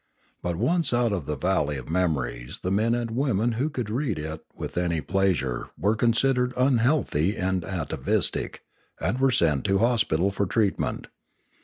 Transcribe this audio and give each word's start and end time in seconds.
But 0.41 0.55
once 0.55 0.95
out 0.95 1.11
of 1.11 1.27
the 1.27 1.35
valley 1.37 1.77
of 1.77 1.87
memories 1.87 2.61
the 2.63 2.71
men 2.71 2.95
and 2.95 3.11
women 3.11 3.51
who 3.51 3.69
could 3.69 3.91
read 3.91 4.17
it 4.17 4.43
with 4.55 4.75
any 4.75 4.99
pleasure 4.99 5.69
were 5.77 5.95
considered 5.95 6.55
unhealthy 6.57 7.37
and 7.37 7.63
ata 7.63 7.97
vistic, 7.97 8.61
and 8.99 9.19
were 9.19 9.29
sent 9.29 9.63
to 9.65 9.77
hospital 9.77 10.31
for 10.31 10.47
treatment. 10.47 11.05